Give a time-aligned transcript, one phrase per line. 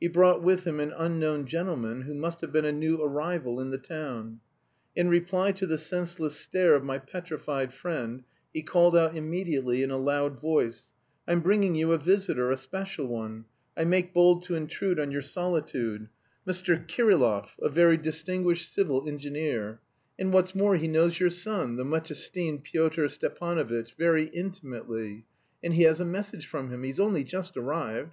[0.00, 3.72] He brought with him an unknown gentleman, who must have been a new arrival in
[3.72, 4.38] the town.
[4.94, 8.22] In reply to the senseless stare of my petrified friend,
[8.54, 10.92] he called out immediately in a loud voice:
[11.26, 13.46] "I'm bringing you a visitor, a special one!
[13.76, 16.08] I make bold to intrude on your solitude.
[16.46, 16.86] Mr.
[16.86, 19.80] Kirillov, a very distinguished civil engineer.
[20.16, 25.26] And what's more he knows your son, the much esteemed Pyotr Stepanovitch, very intimately;
[25.60, 26.84] and he has a message from him.
[26.84, 28.12] He's only just arrived."